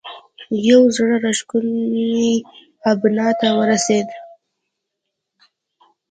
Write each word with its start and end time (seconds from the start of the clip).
یوه 0.67 0.87
زړه 0.95 1.15
راښکونې 1.23 2.31
ابنا 2.91 3.29
ته 3.39 3.47
ورسېد. 3.57 4.07